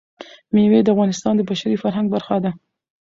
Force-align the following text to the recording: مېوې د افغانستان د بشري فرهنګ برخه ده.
مېوې 0.53 0.79
د 0.83 0.87
افغانستان 0.93 1.33
د 1.35 1.41
بشري 1.49 1.77
فرهنګ 1.83 2.07
برخه 2.13 2.37
ده. 2.43 2.51